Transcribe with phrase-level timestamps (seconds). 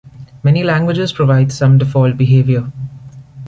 [0.41, 2.71] Many languages provide some default behavior.